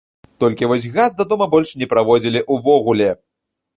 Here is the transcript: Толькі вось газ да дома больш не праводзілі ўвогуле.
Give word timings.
Толькі 0.43 0.69
вось 0.71 0.87
газ 0.95 1.13
да 1.19 1.27
дома 1.33 1.47
больш 1.53 1.75
не 1.81 1.91
праводзілі 1.93 2.45
ўвогуле. 2.57 3.11